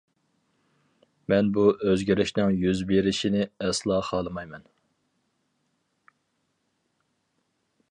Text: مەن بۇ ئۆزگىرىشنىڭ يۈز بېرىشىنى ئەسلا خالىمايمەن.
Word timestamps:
مەن 1.33 1.51
بۇ 1.57 1.65
ئۆزگىرىشنىڭ 1.89 2.55
يۈز 2.63 2.81
بېرىشىنى 2.93 3.45
ئەسلا 3.67 4.01
خالىمايمەن. 4.09 4.67